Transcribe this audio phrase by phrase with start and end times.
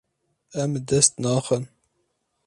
[0.61, 1.63] Em bi dest naxin.